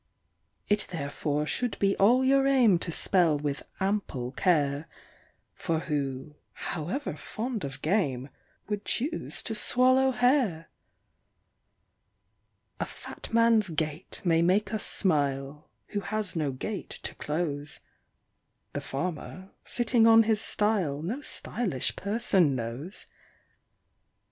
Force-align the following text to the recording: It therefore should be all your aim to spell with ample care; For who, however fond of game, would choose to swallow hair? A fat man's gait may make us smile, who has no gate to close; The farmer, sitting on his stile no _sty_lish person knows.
It 0.67 0.87
therefore 0.89 1.45
should 1.45 1.77
be 1.77 1.95
all 1.97 2.25
your 2.25 2.47
aim 2.47 2.79
to 2.79 2.91
spell 2.91 3.37
with 3.37 3.61
ample 3.79 4.31
care; 4.31 4.87
For 5.53 5.81
who, 5.81 6.37
however 6.53 7.15
fond 7.15 7.63
of 7.63 7.83
game, 7.83 8.29
would 8.67 8.83
choose 8.83 9.43
to 9.43 9.53
swallow 9.53 10.09
hair? 10.09 10.71
A 12.79 12.85
fat 12.85 13.29
man's 13.31 13.69
gait 13.69 14.23
may 14.25 14.41
make 14.41 14.73
us 14.73 14.83
smile, 14.83 15.69
who 15.89 15.99
has 15.99 16.35
no 16.35 16.51
gate 16.51 16.89
to 16.89 17.13
close; 17.13 17.79
The 18.73 18.81
farmer, 18.81 19.51
sitting 19.65 20.07
on 20.07 20.23
his 20.23 20.41
stile 20.41 21.03
no 21.03 21.19
_sty_lish 21.19 21.95
person 21.95 22.55
knows. 22.55 23.05